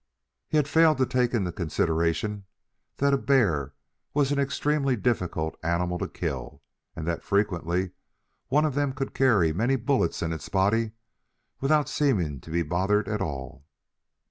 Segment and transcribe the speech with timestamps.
[0.47, 2.45] He had failed to take into consideration
[2.97, 3.75] that a bear
[4.15, 6.63] was an extremely difficult animal to kill,
[6.95, 7.91] and that frequently
[8.47, 10.93] one of them could carry many bullets in its body
[11.59, 13.63] without seeming to be bothered at all.